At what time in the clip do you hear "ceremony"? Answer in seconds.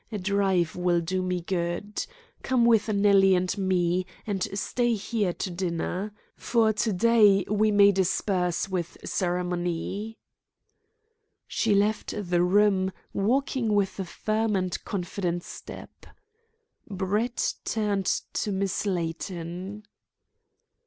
9.05-10.17